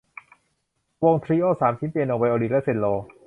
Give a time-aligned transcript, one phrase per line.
[1.03, 2.85] วงทรีโอสามชิ้น เปียโน ไวโอลิน และเชลโล